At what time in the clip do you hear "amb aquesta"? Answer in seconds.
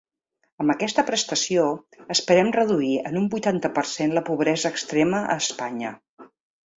0.63-1.03